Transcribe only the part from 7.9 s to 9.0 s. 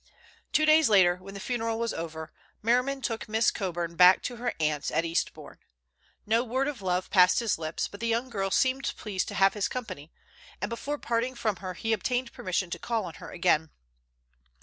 the young girl seemed